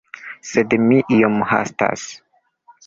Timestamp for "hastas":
1.53-2.09